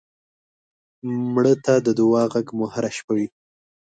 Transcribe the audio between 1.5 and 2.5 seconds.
ته د دعا غږ